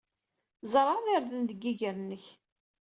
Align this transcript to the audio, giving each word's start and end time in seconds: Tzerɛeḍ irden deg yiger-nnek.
Tzerɛeḍ 0.61 1.05
irden 1.15 1.41
deg 1.49 1.59
yiger-nnek. 1.63 2.25